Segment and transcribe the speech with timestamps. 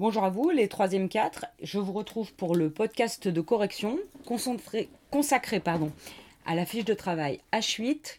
[0.00, 1.46] Bonjour à vous, les 3e 4.
[1.60, 4.88] Je vous retrouve pour le podcast de correction consacré
[6.46, 8.18] à la fiche de travail H8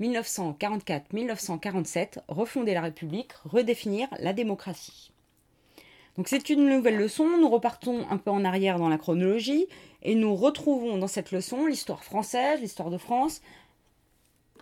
[0.00, 5.10] 1944-1947, refonder la République, redéfinir la démocratie.
[6.16, 9.66] Donc c'est une nouvelle leçon, nous repartons un peu en arrière dans la chronologie
[10.02, 13.42] et nous retrouvons dans cette leçon l'histoire française, l'histoire de France,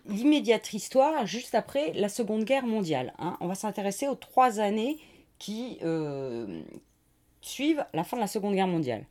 [0.08, 3.14] l'immédiate histoire juste après la Seconde Guerre mondiale.
[3.20, 3.36] Hein.
[3.38, 4.98] On va s'intéresser aux trois années
[5.38, 6.62] qui euh,
[7.40, 9.04] suivent la fin de la Seconde Guerre mondiale.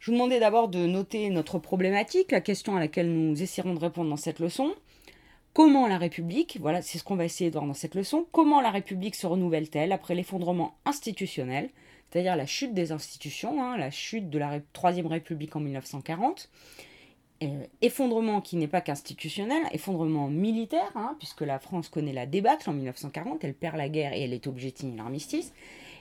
[0.00, 3.78] Je vous demandais d'abord de noter notre problématique, la question à laquelle nous essaierons de
[3.78, 4.74] répondre dans cette leçon.
[5.52, 8.60] Comment la République, voilà, c'est ce qu'on va essayer de voir dans cette leçon, comment
[8.60, 11.68] la République se renouvelle-t-elle après l'effondrement institutionnel,
[12.10, 16.48] c'est-à-dire la chute des institutions, hein, la chute de la Troisième République en 1940,
[17.42, 22.68] euh, effondrement qui n'est pas qu'institutionnel, effondrement militaire, hein, puisque la France connaît la débâcle
[22.68, 25.52] en 1940, elle perd la guerre et elle est obligée de signer l'armistice,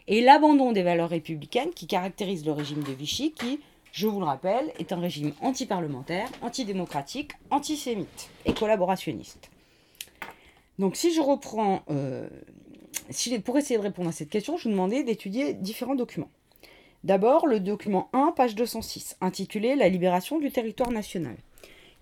[0.08, 3.60] et l'abandon des valeurs républicaines qui caractérisent le régime de Vichy, qui,
[3.92, 9.50] je vous le rappelle, est un régime antiparlementaire, antidémocratique, antisémite et collaborationniste.
[10.80, 12.28] Donc si je reprends, euh,
[13.44, 16.32] pour essayer de répondre à cette question, je vous demandais d'étudier différents documents.
[17.04, 21.36] D'abord, le document 1, page 206, intitulé La libération du territoire national.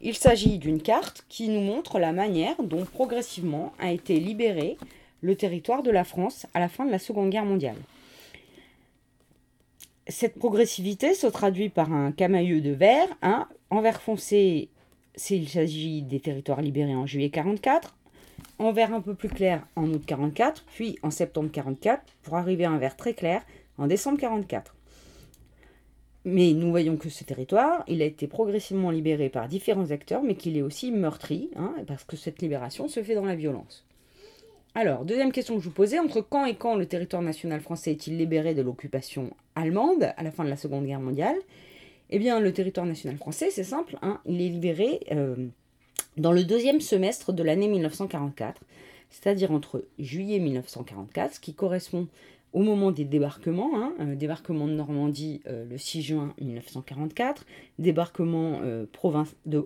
[0.02, 4.78] Il s'agit d'une carte qui nous montre la manière dont progressivement a été libéré
[5.22, 7.78] le territoire de la France à la fin de la Seconde Guerre mondiale.
[10.08, 14.68] Cette progressivité se traduit par un camailleux de vert, un en vert foncé,
[15.30, 17.96] il s'agit des territoires libérés en juillet 44,
[18.58, 22.66] en vert un peu plus clair en août 44, puis en septembre 44, pour arriver
[22.66, 23.44] à un vert très clair
[23.78, 24.76] en décembre 44.
[26.26, 30.36] Mais nous voyons que ce territoire, il a été progressivement libéré par différents acteurs, mais
[30.36, 33.86] qu'il est aussi meurtri, hein, parce que cette libération se fait dans la violence.
[34.76, 37.92] Alors, deuxième question que je vous posais, entre quand et quand le territoire national français
[37.92, 41.38] est-il libéré de l'occupation allemande à la fin de la Seconde Guerre mondiale?
[42.12, 45.48] Eh bien, le territoire national français, c'est simple, hein, il est libéré euh,
[46.18, 48.62] dans le deuxième semestre de l'année 1944,
[49.10, 52.08] c'est-à-dire entre juillet 1944, ce qui correspond
[52.54, 57.46] au moment des débarquements, hein, euh, débarquement de Normandie euh, le 6 juin 1944,
[57.78, 58.86] débarquement euh,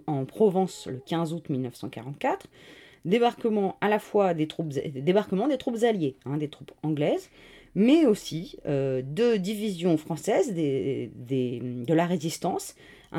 [0.07, 2.47] en Provence le 15 août 1944,
[3.05, 7.29] débarquement à la fois des troupes, débarquement des troupes alliées, hein, des troupes anglaises,
[7.75, 12.75] mais aussi de divisions françaises de la résistance,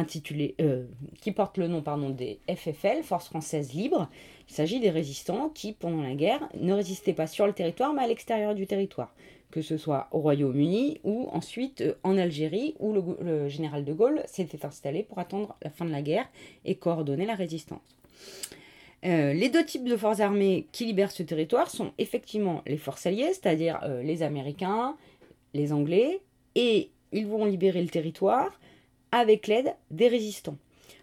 [0.07, 4.09] qui portent le nom des FFL, Forces françaises libres.
[4.49, 8.03] Il s'agit des résistants qui, pendant la guerre, ne résistaient pas sur le territoire, mais
[8.03, 9.13] à l'extérieur du territoire
[9.55, 14.25] que ce soit au Royaume-Uni ou ensuite euh, en Algérie, où le, général de Gaulle
[14.27, 16.29] s'était installé pour attendre la fin de la guerre
[16.65, 17.97] et coordonner la résistance.
[19.05, 23.07] Euh, les deux types de forces armées qui libèrent ce territoire sont effectivement les forces
[23.07, 24.97] alliées, c'est-à-dire euh, les Américains,
[25.53, 26.19] les Anglais,
[26.57, 28.59] et ils vont libérer le territoire
[29.13, 30.59] avec l'aide des résistants.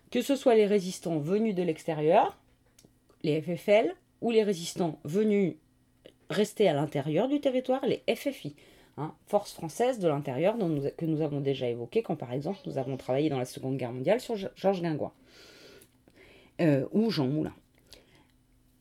[0.09, 2.37] Que ce soit les résistants venus de l'extérieur,
[3.23, 5.55] les FFL, ou les résistants venus
[6.31, 8.55] rester à l'intérieur du territoire, les FFI,
[8.97, 10.55] hein, forces françaises de l'intérieur
[10.97, 13.91] que nous avons déjà évoquées quand par exemple nous avons travaillé dans la Seconde Guerre
[13.91, 15.11] mondiale sur Georges Guingouin
[16.61, 17.53] euh, ou Jean Moulin.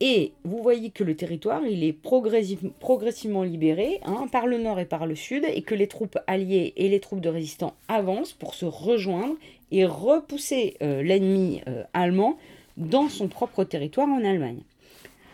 [0.03, 4.87] Et vous voyez que le territoire, il est progressivement libéré hein, par le nord et
[4.87, 8.55] par le sud, et que les troupes alliées et les troupes de résistants avancent pour
[8.55, 9.35] se rejoindre
[9.71, 12.39] et repousser euh, l'ennemi euh, allemand
[12.79, 14.63] dans son propre territoire en Allemagne.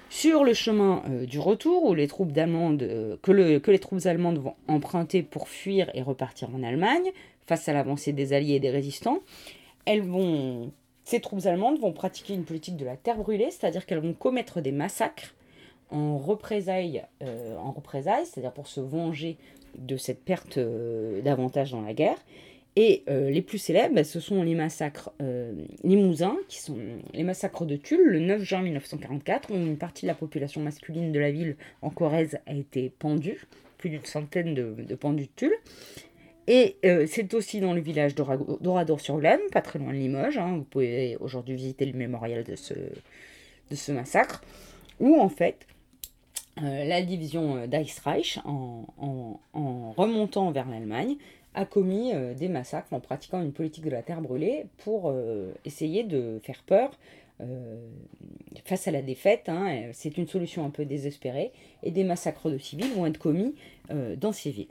[0.08, 4.54] Sur le chemin euh, du retour, où les troupes euh, que, les troupes allemandes vont
[4.68, 7.10] emprunter pour fuir et repartir en Allemagne,
[7.46, 9.20] face à l'avancée des Alliés et des résistants,
[9.84, 10.72] elles vont,
[11.04, 14.60] ces troupes allemandes vont pratiquer une politique de la terre brûlée, c'est-à-dire qu'elles vont commettre
[14.60, 15.34] des massacres
[15.90, 19.36] en représailles, euh, en représailles c'est-à-dire pour se venger
[19.78, 22.16] de cette perte d'avantage dans la guerre,
[22.78, 26.76] et euh, les plus célèbres, bah, ce sont les massacres euh, limousins, qui sont
[27.14, 31.10] les massacres de Tulle, le 9 juin 1944, où une partie de la population masculine
[31.10, 33.46] de la ville en Corrèze a été pendue,
[33.78, 35.56] plus d'une centaine de, pendus de Tulle.
[36.48, 40.64] Et euh, c'est aussi dans le village d'Oradour-sur-Glane, pas très loin de Limoges, hein, vous
[40.64, 44.42] pouvez aujourd'hui visiter le mémorial de ce, massacre,
[45.00, 45.66] où en fait
[46.58, 48.86] la division d'Eichreich, en,
[49.52, 51.16] en, remontant vers l'Allemagne,
[51.56, 55.52] a commis euh, des massacres en pratiquant une politique de la terre brûlée pour euh,
[55.64, 56.90] essayer de faire peur
[57.40, 57.80] euh,
[58.64, 59.48] face à la défaite.
[59.48, 63.54] Hein, c'est une solution un peu désespérée et des massacres de civils vont être commis
[64.16, 64.66] dans ces villes.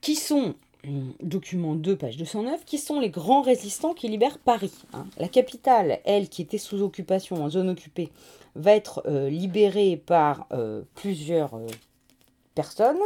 [0.00, 0.56] Qui sont,
[1.22, 6.00] document 2, page 209, qui sont les grands résistants qui libèrent Paris hein La capitale,
[6.04, 8.10] elle, qui était sous occupation, en zone occupée,
[8.56, 10.48] va être libérée par
[10.96, 11.60] plusieurs
[12.56, 12.98] personnes.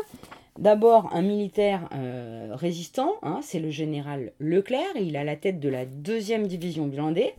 [0.59, 5.69] D'abord, un militaire euh, résistant, hein, c'est le général Leclerc, il a la tête de
[5.69, 7.35] la deuxième division blindée,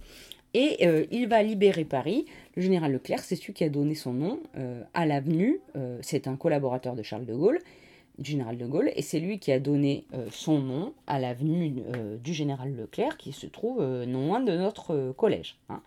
[0.53, 2.25] et euh, il va libérer Paris.
[2.55, 5.59] Le général Leclerc, c'est celui qui a donné son nom euh, à l'avenue,
[6.01, 7.59] c'est un collaborateur de Charles de Gaulle,
[8.19, 11.73] du général de Gaulle, et c'est lui qui a donné son nom à l'avenue
[12.23, 15.57] du général Leclerc, qui se trouve non loin de notre collège.
[15.69, 15.81] Hein.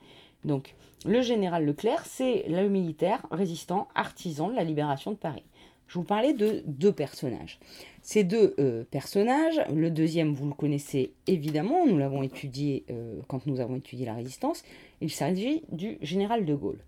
[0.45, 0.75] Donc,
[1.05, 5.43] le général Leclerc, c'est le militaire résistant artisan de la libération de Paris
[5.91, 7.59] je vous parlais de deux personnages.
[8.01, 13.45] Ces deux euh, personnages, le deuxième, vous le connaissez évidemment, nous l'avons étudié euh, quand
[13.47, 14.63] nous avons étudié la résistance,
[15.01, 16.79] il s'agit du général de Gaulle.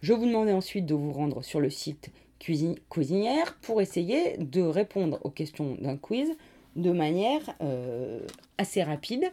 [0.00, 5.18] Je vous demandais ensuite de vous rendre sur le site Cuisinière pour essayer de répondre
[5.22, 6.28] aux questions d'un quiz
[6.76, 8.20] de manière euh,
[8.58, 9.30] assez rapide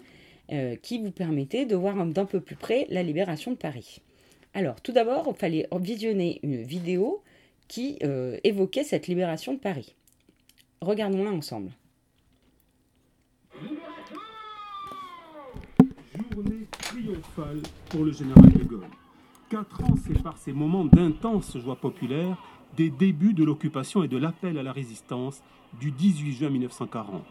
[0.84, 4.02] qui vous permettait de voir d'un peu plus près la libération de Paris.
[4.54, 7.24] Alors, tout d'abord, il fallait visionner une vidéo
[7.74, 9.96] qui euh, évoquait cette libération de Paris.
[10.82, 11.72] Regardons-la ensemble.
[16.32, 18.86] Journée triomphale pour le général de Gaulle.
[19.50, 22.38] Quatre ans séparent ces moments d'intense joie populaire
[22.78, 25.42] des débuts de l'occupation et de l'appel à la résistance
[25.80, 27.24] du 18 juin 1940.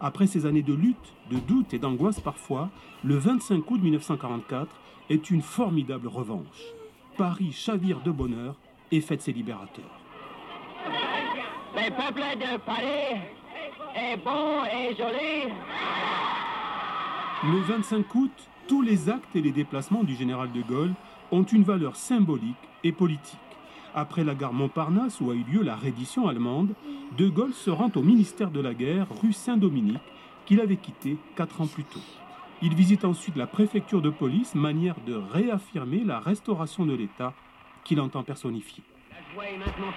[0.00, 2.72] Après ces années de lutte, de doute et d'angoisse parfois,
[3.04, 4.68] le 25 août 1944
[5.10, 6.64] est une formidable revanche.
[7.16, 8.56] Paris chavire de bonheur
[8.90, 9.84] et faites ses libérateurs.
[11.74, 13.20] Le peuple de Paris
[13.96, 15.52] est bon et joli.
[17.44, 20.94] Le 25 août, tous les actes et les déplacements du général de Gaulle
[21.30, 23.38] ont une valeur symbolique et politique.
[23.94, 26.74] Après la gare Montparnasse où a eu lieu la reddition allemande,
[27.16, 30.00] de Gaulle se rend au ministère de la guerre rue Saint-Dominique
[30.46, 32.00] qu'il avait quitté quatre ans plus tôt.
[32.62, 37.34] Il visite ensuite la préfecture de police, manière de réaffirmer la restauration de l'État
[37.84, 38.82] qu'il entend personnifier.
[39.10, 39.92] La joie est maintenant.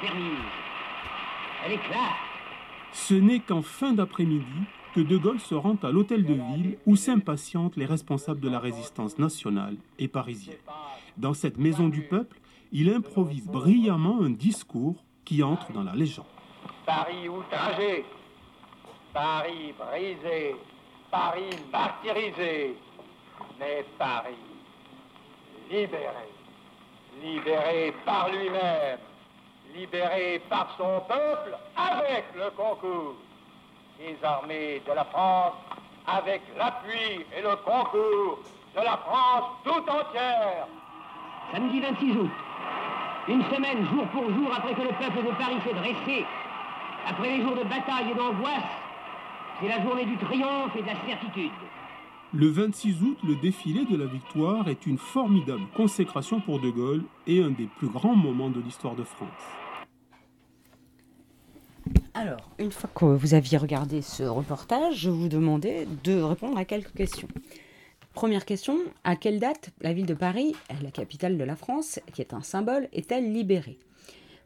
[1.66, 2.16] Elle est claire.
[2.92, 4.46] Ce n'est qu'en fin d'après-midi
[4.94, 8.60] que De Gaulle se rend à l'hôtel de ville où s'impatientent les responsables de la
[8.60, 10.58] résistance nationale et parisienne.
[11.18, 12.40] Dans cette maison du peuple,
[12.72, 16.26] il improvise brillamment un discours qui entre dans la légende.
[16.86, 18.06] Paris outragé,
[19.14, 20.56] Paris brisé,
[21.12, 22.76] Paris martyrisé,
[23.60, 24.36] mais Paris
[25.70, 26.37] libéré
[27.22, 29.00] libéré par lui-même,
[29.76, 33.16] libéré par son peuple avec le concours
[34.00, 35.54] des armées de la France,
[36.08, 38.40] avec l'appui et le concours
[38.76, 40.68] de la France tout entière.
[41.52, 42.32] Samedi 26 août,
[43.28, 46.26] une semaine jour pour jour après que le peuple de Paris s'est dressé,
[47.10, 48.72] après les jours de bataille et d'angoisse,
[49.60, 51.52] c'est la journée du triomphe et de la certitude.
[52.34, 57.04] Le 26 août, le défilé de la victoire est une formidable consécration pour De Gaulle
[57.26, 59.30] et un des plus grands moments de l'histoire de France.
[62.14, 66.66] Alors, une fois que vous aviez regardé ce reportage, je vous demandais de répondre à
[66.66, 67.30] quelques questions.
[68.14, 70.54] Première question, à quelle date la ville de Paris,
[70.84, 73.80] la capitale de la France, qui est un symbole, est-elle libérée?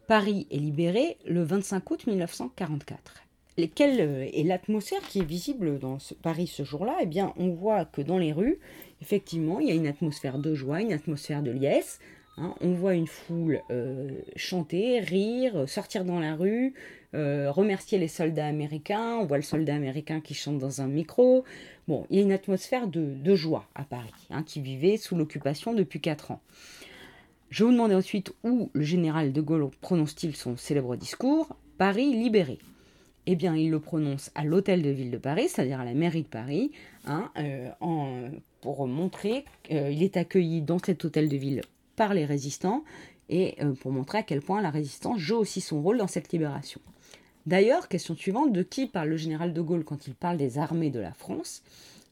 [0.07, 3.23] Paris est libérée le 25 août 1944
[3.57, 7.85] quelle euh, est l'atmosphère qui est visible dans Paris ce jour-là Eh bien, on voit
[7.85, 8.59] que dans les rues,
[9.01, 11.99] effectivement, il y a une atmosphère de joie, une atmosphère de liesse.
[12.37, 12.55] Hein.
[12.61, 16.73] on voit une foule euh, chanter, rire, sortir dans la rue,
[17.13, 19.17] euh, remercier les soldats américains.
[19.17, 21.43] On voit le soldat américain qui chante dans un micro.
[21.89, 25.73] Bon, il y a une atmosphère de, joie à Paris, hein, qui vivait sous l'occupation
[25.73, 26.41] depuis 4 ans.
[27.49, 32.59] Je vous demandais ensuite où le général de Gaulle prononce-t-il son célèbre discours Paris libéré
[33.27, 36.23] eh bien, il le prononce à l'hôtel de ville de Paris, c'est-à-dire à la mairie
[36.23, 36.71] de Paris,
[37.05, 38.29] hein, euh,
[38.61, 41.61] pour montrer qu'il est accueilli dans cet hôtel de ville
[41.95, 42.83] par les résistants
[43.29, 46.31] et euh, pour montrer à quel point la résistance joue aussi son rôle dans cette
[46.31, 46.81] libération.
[47.45, 50.91] D'ailleurs, question suivante, de qui parle le général de Gaulle quand il parle des armées
[50.91, 51.63] de la France?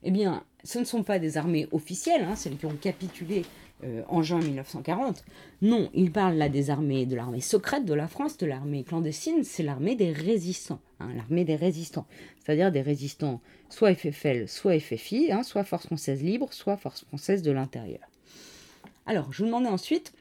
[0.04, 3.44] Eh bien, ce ne sont pas des armées officielles, hein, celles qui ont capitulé
[3.84, 5.24] euh, en juin 1940.
[5.62, 9.44] Non, il parle là des armées, de l'armée secrète de la France, de l'armée clandestine,
[9.44, 12.06] c'est l'armée des résistants, hein, l'armée des résistants,
[12.44, 17.42] c'est-à-dire des résistants soit FFL, soit FFI, hein, soit Force française libre, soit Force française
[17.42, 18.02] de l'intérieur.
[19.06, 20.14] Alors, je vous demandais ensuite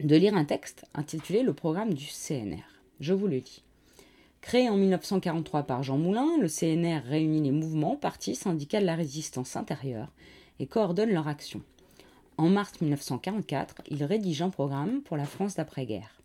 [0.00, 2.64] de lire un texte intitulé Le programme du CNR.
[3.00, 3.62] Je vous le dis.
[4.42, 8.96] Créé en 1943 par Jean Moulin, le CNR réunit les mouvements, partis, syndicats de la
[8.96, 10.08] résistance intérieure
[10.58, 11.62] et coordonne leur action.
[12.36, 16.20] En mars 1944, il rédige un programme pour la France d'après-guerre.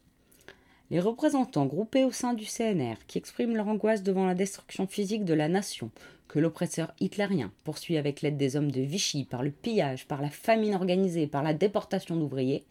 [0.90, 5.24] Les représentants groupés au sein du CNR, qui expriment leur angoisse devant la destruction physique
[5.24, 5.92] de la nation,
[6.28, 10.32] que l'oppresseur hitlérien poursuit avec l'aide des hommes de Vichy par le pillage, par la
[10.32, 12.66] famine organisée, par la déportation d'ouvriers,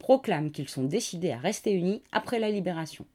[0.00, 3.06] proclament qu'ils sont décidés à rester unis après la libération.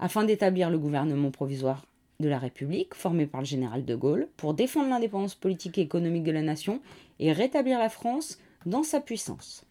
[0.00, 1.86] Afin d'établir le gouvernement provisoire
[2.18, 6.24] de la République, formé par le général de Gaulle, pour défendre l'indépendance politique et économique
[6.24, 6.80] de la nation
[7.18, 9.64] et rétablir la France dans sa puissance.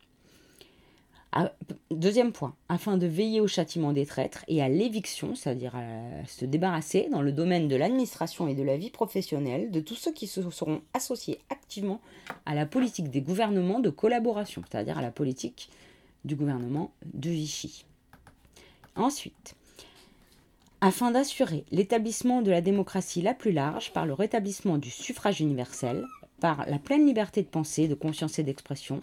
[1.31, 1.51] Ah,
[1.91, 6.43] deuxième point, afin de veiller au châtiment des traîtres et à l'éviction, c'est-à-dire à se
[6.43, 10.25] débarrasser dans le domaine de l'administration et de la vie professionnelle de tous ceux qui
[10.25, 12.01] se seront associés activement
[12.48, 15.69] à la politique des gouvernements de collaboration, c'est-à-dire à la politique
[16.25, 17.86] du gouvernement de Vichy.
[18.95, 19.55] Ensuite,
[20.81, 26.05] afin d'assurer l'établissement de la démocratie la plus large par le rétablissement du suffrage universel,
[26.39, 29.01] par la pleine liberté de pensée, de conscience et d'expression,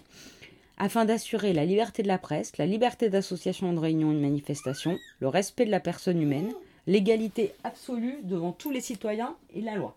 [0.79, 4.99] afin d'assurer la liberté de la presse, la liberté d'association, de réunion et de manifestation,
[5.21, 6.53] le respect de la personne humaine,
[6.87, 9.95] l'égalité absolue devant tous les citoyens et la loi.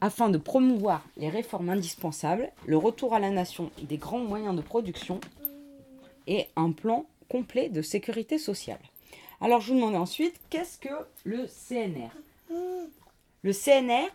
[0.00, 4.60] Afin de promouvoir les réformes indispensables, le retour à la nation des grands moyens de
[4.60, 5.20] production
[6.26, 8.80] et un plan complet de sécurité sociale.
[9.40, 12.10] Alors je vous demandais ensuite, qu'est-ce que le CNR
[13.42, 14.10] Le CNR,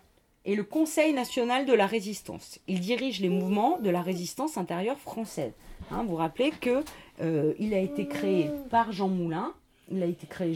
[0.46, 2.60] et le Conseil national de la résistance.
[2.68, 5.54] Il dirige les mouvements de la résistance intérieure française.
[5.92, 6.84] Hein, vous vous rappelez que
[7.22, 9.54] euh, a été créé par Jean Moulin.
[9.92, 10.54] Il a été créé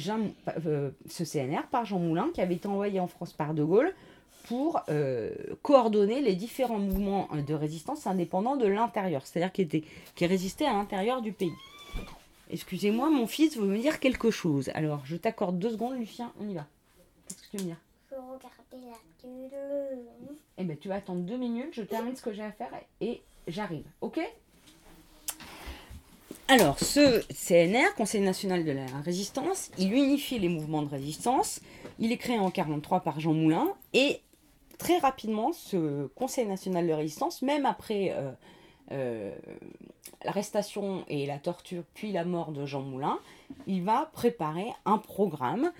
[0.66, 3.94] euh, ce CNR par Jean Moulin, qui avait été envoyé en France par De Gaulle
[4.48, 5.32] pour euh,
[5.62, 9.84] coordonner les différents mouvements de résistance indépendants de l'intérieur, c'est-à-dire qui,
[10.16, 11.54] qui résistaient à l'intérieur du pays.
[12.50, 14.70] Excusez-moi, mon fils veut me dire quelque chose.
[14.74, 16.66] Alors, je t'accorde deux secondes, Lucien, on y va.
[17.28, 17.78] Qu'est-ce que tu veux me dire?
[18.12, 18.98] Regarder la
[20.58, 22.72] eh bien, tu vas attendre deux minutes, je termine ce que j'ai à faire
[23.02, 23.86] et j'arrive.
[24.02, 24.20] Ok?
[26.48, 31.60] Alors, ce CNR, Conseil national de la résistance, il unifie les mouvements de résistance.
[32.00, 33.74] Il est créé en 1943 par Jean Moulin.
[33.94, 34.22] Et
[34.78, 38.32] très rapidement, ce Conseil national de résistance, même après euh,
[40.24, 43.20] l'arrestation et la torture, puis la mort de Jean Moulin,
[43.68, 45.72] il va préparer un programme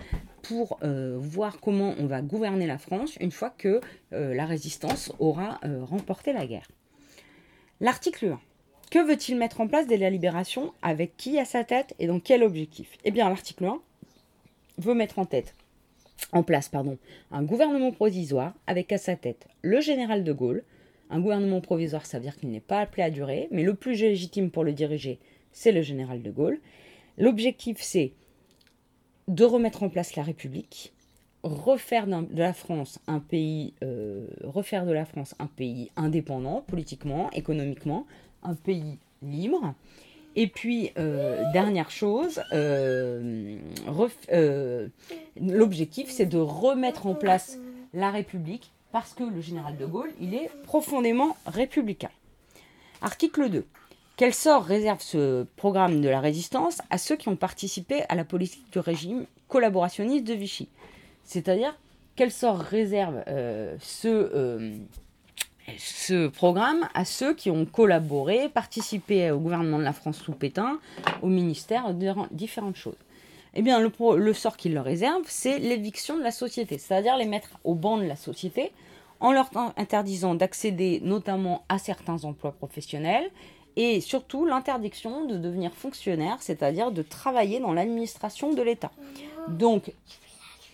[0.42, 3.80] pour euh, voir comment on va gouverner la France une fois que
[4.12, 6.68] euh, la résistance aura euh, remporté la guerre.
[7.80, 8.40] L'article 1.
[8.90, 10.72] Que veut-il mettre en place dès la libération?
[10.80, 12.96] Avec qui à sa tête et dans quel objectif?
[13.04, 13.80] Eh bien, l'article 1
[14.78, 15.54] veut mettre en tête
[16.32, 16.98] en place pardon,
[17.30, 20.62] un gouvernement provisoire avec à sa tête le général de Gaulle.
[21.10, 24.00] Un gouvernement provisoire, ça veut dire qu'il n'est pas appelé à durer, mais le plus
[24.00, 25.18] légitime pour le diriger,
[25.52, 26.58] c'est le général de Gaulle.
[27.18, 28.12] L'objectif, c'est
[29.28, 30.92] de remettre en place la République,
[31.42, 38.06] refaire de la France un pays, euh, de la France un pays indépendant politiquement, économiquement,
[38.42, 39.74] un pays libre.
[40.34, 43.56] Et puis, euh, dernière chose, euh,
[45.40, 47.58] l'objectif, c'est de remettre en place
[47.94, 52.08] la République parce que le général de Gaulle, il est profondément républicain.
[53.02, 53.66] Article 2.
[54.16, 58.24] Quel sort réserve ce programme de la résistance à ceux qui ont participé à la
[58.24, 60.70] politique du régime collaborationniste de Vichy?
[61.24, 61.78] C'est-à-dire,
[62.14, 64.74] quel sort réserve euh, ce, euh,
[65.76, 70.80] ce programme à ceux qui ont collaboré, participé au gouvernement de la France sous Pétain,
[71.20, 71.92] au ministère,
[72.30, 72.96] différentes choses?
[73.52, 77.26] Eh bien, le, le sort qu'il leur réserve, c'est l'éviction de la société, c'est-à-dire les
[77.26, 78.72] mettre au banc de la société
[79.20, 83.30] en leur interdisant d'accéder notamment à certains emplois professionnels
[83.76, 88.90] et surtout l'interdiction de devenir fonctionnaire, c'est-à-dire de travailler dans l'administration de l'État.
[89.48, 89.92] Donc,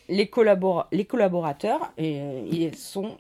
[0.09, 3.17] les, collaborateurs euh, ils sont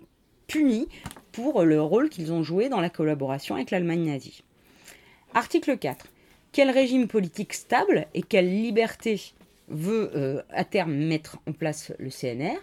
[0.46, 0.88] punis
[1.32, 4.42] pour le rôle qu'ils ont joué dans la collaboration avec l'Allemagne nazie.
[5.34, 6.06] Article 4.
[6.52, 9.20] Quel régime politique stable et quelle liberté
[9.68, 12.58] veut euh, à terme mettre en place le CNR,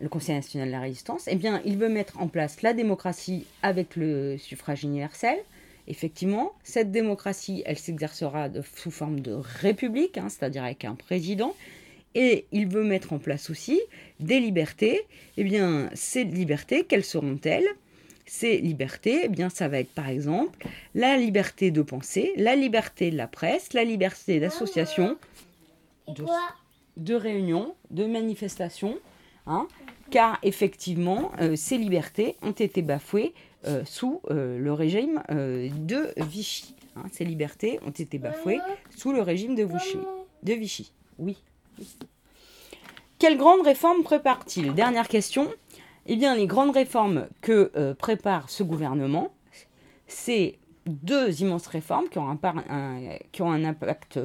[0.00, 3.46] le Conseil national de la résistance Eh bien, il veut mettre en place la démocratie
[3.62, 5.38] avec le suffrage universel,
[5.90, 11.56] Effectivement, cette démocratie, elle s'exercera sous forme de république, hein, c'est-à-dire avec un président,
[12.14, 13.80] et il veut mettre en place aussi
[14.20, 15.06] des libertés.
[15.38, 17.66] Eh bien, ces libertés, quelles seront-elles?
[18.26, 23.10] Ces libertés, eh bien, ça va être par exemple la liberté de penser, la liberté
[23.10, 25.16] de la presse, la liberté d'association,
[26.06, 26.26] de,
[26.98, 28.98] de, réunion, de manifestation,
[29.48, 29.66] hein,
[30.10, 33.34] car effectivement, euh, ces libertés ont été bafouées
[33.66, 36.74] euh, sous euh, le régime de Vichy.
[36.96, 37.02] Hein.
[37.12, 38.60] ces libertés ont été bafouées
[38.96, 39.98] sous le régime de Vichy.
[40.42, 40.92] De Vichy.
[41.18, 41.36] Oui.
[43.18, 44.74] Quelles grandes réformes prépare-t-il?
[44.74, 45.52] Dernière question.
[46.06, 49.34] Eh bien, les grandes réformes que prépare ce gouvernement,
[50.06, 52.30] c'est deux immenses réformes qui ont
[53.52, 54.18] un impact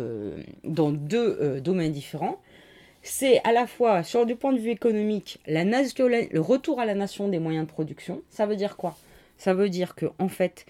[0.63, 2.39] dans deux domaines différents.
[3.05, 7.27] C'est à la fois, sur du point de vue économique, le retour à la nation
[7.27, 8.21] des moyens de production.
[8.29, 8.97] Ça veut dire quoi?
[9.37, 10.65] Ça veut dire que en fait,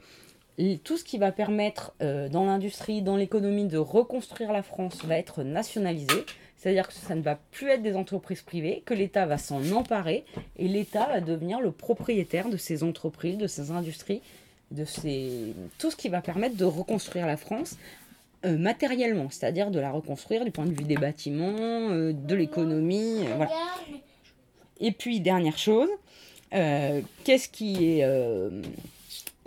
[0.84, 5.18] tout ce qui va permettre euh, dans l'industrie, dans l'économie de reconstruire la France va
[5.18, 6.26] être nationalisé.
[6.58, 10.24] C'est-à-dire que ça ne va plus être des entreprises privées, que l'État va s'en emparer
[10.58, 14.22] et l'État va devenir le propriétaire de ces entreprises, de ces industries,
[14.72, 15.54] de ces...
[15.78, 17.78] tout ce qui va permettre de reconstruire la France
[18.46, 21.56] euh, matériellement, c'est-à-dire de la reconstruire du point de vue des bâtiments,
[21.92, 23.46] euh, de l'économie, euh.
[24.82, 25.88] Et puis, dernière chose,
[26.52, 28.06] qu'est-ce qui est.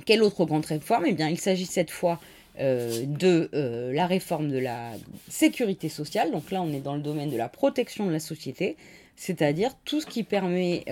[0.07, 1.05] quelle autre grande réforme?
[1.07, 2.21] Eh bien, il s'agit cette fois
[2.59, 3.51] de
[3.93, 4.93] la réforme de la
[5.29, 6.31] sécurité sociale.
[6.31, 8.77] Donc là, on est dans le domaine de la protection de la société,
[9.15, 10.85] c'est-à-dire tout ce qui permet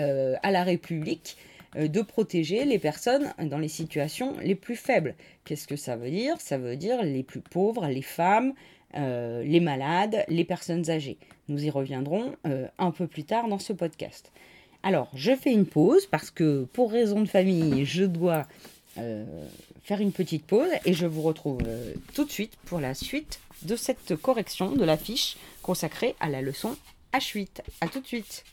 [0.43, 1.39] à la République
[1.77, 5.15] de protéger les personnes dans les situations les plus faibles.
[5.45, 6.41] Qu'est-ce que ça veut dire?
[6.41, 8.55] Ça veut dire les plus pauvres, les femmes,
[8.97, 11.19] euh, les malades, les personnes âgées.
[11.49, 14.31] Nous y reviendrons euh, un peu plus tard dans ce podcast.
[14.83, 18.47] Alors, je fais une pause parce que pour raison de famille, je dois
[18.99, 19.25] euh,
[19.83, 23.41] faire une petite pause et je vous retrouve euh, tout de suite pour la suite
[23.63, 26.77] de cette correction de la fiche consacrée à la leçon
[27.13, 27.61] H8.
[27.81, 28.45] A tout de suite.